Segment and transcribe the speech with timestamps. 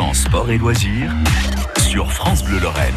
[0.00, 1.12] 100% sport et loisirs
[1.78, 2.94] sur France Bleu Lorraine.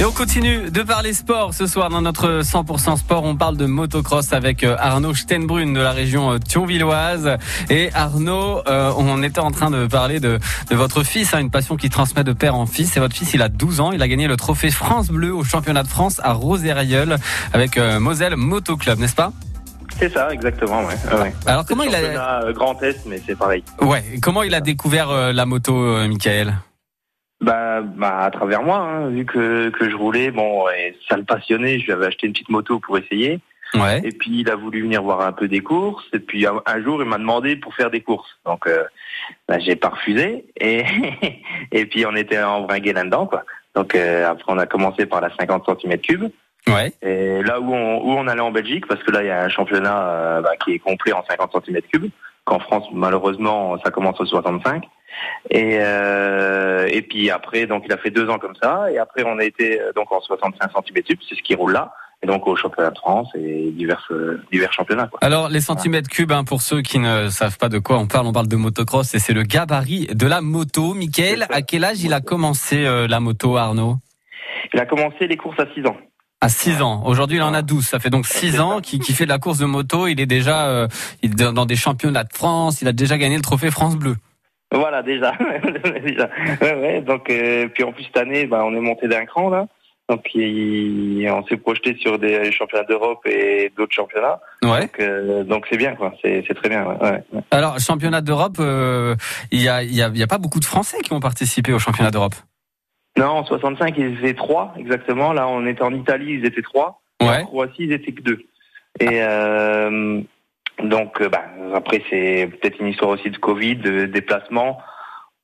[0.00, 3.24] Et on continue de parler sport ce soir dans notre 100% sport.
[3.24, 7.36] On parle de motocross avec euh, Arnaud Stenbrun de la région euh, thionvilloise.
[7.68, 10.38] Et Arnaud, euh, on était en train de parler de,
[10.70, 12.96] votre fils, hein, une passion qui transmet de père en fils.
[12.96, 13.92] Et votre fils, il a 12 ans.
[13.92, 17.18] Il a gagné le trophée France Bleu au championnat de France à Roserailleul
[17.52, 19.32] avec Moselle Moto Club, n'est-ce pas?
[19.98, 20.84] C'est ça, exactement.
[20.84, 21.20] Ouais.
[21.20, 21.32] ouais.
[21.46, 23.62] Alors comment il a Grand Est, mais c'est pareil.
[23.80, 24.02] Ouais.
[24.22, 25.74] Comment il a découvert la moto,
[26.06, 26.54] Michael?
[27.40, 30.64] Bah, bah, à travers moi, hein, vu que, que je roulais, bon,
[31.08, 33.40] ça le passionnait, je lui avais acheté une petite moto pour essayer.
[33.74, 34.00] Ouais.
[34.04, 36.06] Et puis il a voulu venir voir un peu des courses.
[36.12, 38.38] Et puis un, jour, il m'a demandé pour faire des courses.
[38.44, 38.84] Donc, euh,
[39.48, 40.46] bah, j'ai pas refusé.
[40.58, 40.84] Et
[41.72, 43.44] et puis on était embringué là-dedans, quoi.
[43.74, 46.30] Donc euh, après, on a commencé par la 50 cm3.
[46.68, 46.92] Ouais.
[47.02, 49.42] Et là où on, où on allait en Belgique, parce que là, il y a
[49.42, 52.10] un championnat euh, bah, qui est complet en 50 cm3
[52.44, 54.84] qu'en France, malheureusement, ça commence au 65.
[55.50, 58.90] Et, euh, et puis après, donc il a fait deux ans comme ça.
[58.90, 61.92] Et après, on a été euh, donc en 65 cm3, c'est ce qui roule là.
[62.22, 65.06] Et donc au championnat de France et divers euh, divers championnats.
[65.06, 65.18] Quoi.
[65.22, 68.26] Alors les centimètres cubes, hein, pour ceux qui ne savent pas de quoi on parle,
[68.26, 70.94] on parle de motocross et c'est le gabarit de la moto.
[70.94, 73.96] Michael, à quel âge il a commencé euh, la moto, Arnaud?
[74.72, 75.96] Il a commencé les courses à 6 ans.
[76.46, 77.02] À 6 ans.
[77.04, 77.84] Aujourd'hui, il en a 12.
[77.84, 80.06] Ça fait donc 6 ans qu'il fait de la course de moto.
[80.06, 80.86] Il est déjà euh,
[81.24, 82.82] dans des championnats de France.
[82.82, 84.14] Il a déjà gagné le trophée France Bleu.
[84.72, 85.32] Voilà, déjà.
[86.04, 86.30] déjà.
[86.60, 87.00] Ouais, ouais.
[87.00, 89.66] Donc, euh, puis en plus, cette année, bah, on est monté d'un cran, là.
[90.08, 94.38] Donc, on s'est projeté sur des championnats d'Europe et d'autres championnats.
[94.62, 94.88] Ouais.
[95.00, 96.14] Euh, donc, c'est bien, quoi.
[96.22, 96.84] C'est très bien.
[96.84, 98.58] Ouais, Alors, championnat d'Europe,
[99.50, 101.80] il y, a, y, a, y a pas beaucoup de Français qui ont participé au
[101.80, 102.36] championnat d'Europe.
[103.16, 105.32] Non, en 65, ils étaient trois, exactement.
[105.32, 107.00] Là, on était en Italie, ils étaient trois.
[107.20, 107.42] Ouais.
[107.42, 108.46] En Croatie, ils étaient que deux.
[109.00, 110.20] Et euh,
[110.82, 111.44] donc, euh, bah,
[111.74, 114.78] après, c'est peut-être une histoire aussi de Covid, de déplacement.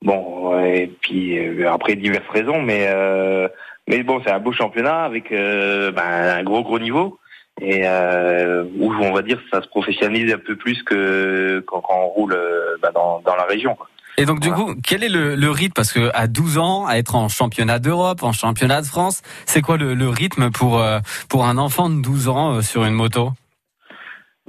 [0.03, 2.61] Bon, et puis euh, après, diverses raisons.
[2.61, 3.49] Mais, euh,
[3.89, 7.19] mais bon, c'est un beau championnat avec euh, bah, un gros, gros niveau.
[7.61, 12.09] Et où, on va dire, ça se professionnalise un peu plus que quand, quand on
[12.09, 12.37] roule
[12.81, 13.75] bah, dans, dans la région.
[13.75, 13.89] Quoi.
[14.19, 15.73] Et donc, du coup, quel est le, le rythme?
[15.75, 19.63] Parce que à 12 ans, à être en championnat d'Europe, en championnat de France, c'est
[19.63, 20.99] quoi le, le, rythme pour, euh,
[21.31, 23.31] pour un enfant de 12 ans euh, sur une moto?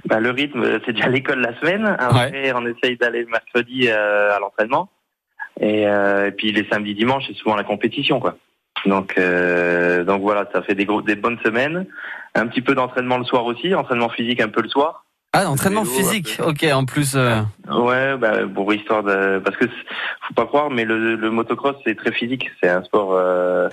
[0.06, 1.96] Bah, Le rythme, c'est déjà l'école la semaine.
[1.98, 4.90] Après, on essaye d'aller le mercredi euh, à l'entraînement.
[5.60, 8.20] Et, et, puis les samedis, dimanches, c'est souvent la compétition.
[8.20, 8.36] quoi.
[8.86, 11.86] Donc, donc voilà, ça fait des, gros, des bonnes semaines.
[12.34, 15.03] Un petit peu d'entraînement le soir aussi, entraînement physique un peu le soir.
[15.36, 17.16] Ah, entraînement physique, ok, en plus.
[17.16, 17.42] Euh...
[17.68, 21.96] Ouais, bah, pour histoire de, parce que faut pas croire, mais le, le motocross c'est
[21.98, 22.52] très physique.
[22.62, 23.68] C'est un sport euh,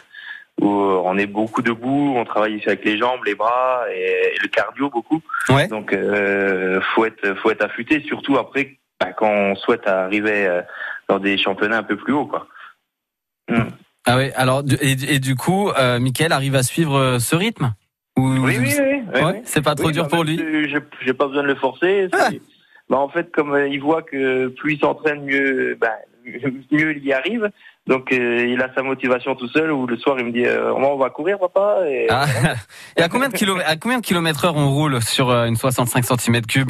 [0.59, 4.49] où on est beaucoup debout, on travaille ici avec les jambes, les bras et, le
[4.49, 5.21] cardio beaucoup.
[5.51, 5.69] Ouais.
[5.69, 10.63] Donc euh, faut être, faut être affûté, surtout après bah, quand on souhaite arriver euh,
[11.09, 12.47] dans des championnats un peu plus hauts, quoi.
[13.51, 13.69] Hmm.
[14.07, 14.31] Ah oui.
[14.35, 17.75] Alors et, et du coup, euh, Michael arrive à suivre euh, ce rythme?
[18.21, 18.75] Oui, oui,
[19.15, 19.33] oui.
[19.45, 20.39] c'est pas trop dur pour lui.
[21.05, 22.09] J'ai pas besoin de le forcer.
[22.13, 22.31] Ah.
[22.91, 25.93] Bah, en fait, comme euh, il voit que plus il s'entraîne, mieux, bah,
[26.73, 27.51] mieux il y arrive.
[27.87, 29.71] Donc euh, il a sa motivation tout seul.
[29.71, 31.79] Ou le soir, il me dit euh, on va courir, papa.
[31.89, 32.27] Et, ah.
[32.97, 36.05] et à combien de kilomètres, à combien de kilomètres heure on roule sur une 65
[36.05, 36.67] cm3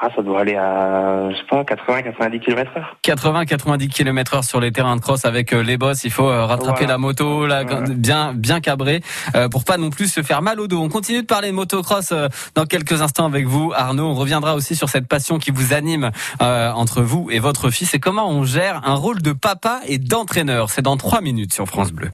[0.00, 2.96] ah, ça doit aller à, je sais pas, 80, 90 km heure.
[3.02, 6.04] 80, 90 km heure sur les terrains de cross avec euh, les bosses.
[6.04, 9.00] Il faut euh, rattraper la moto, là, bien, bien cabré,
[9.34, 10.80] euh, pour pas non plus se faire mal au dos.
[10.80, 12.12] On continue de parler de motocross
[12.54, 14.06] dans quelques instants avec vous, Arnaud.
[14.06, 17.98] On reviendra aussi sur cette passion qui vous anime entre vous et votre fils et
[17.98, 20.70] comment on gère un rôle de papa et d'entraîneur.
[20.70, 22.04] C'est dans trois minutes sur France Bleu.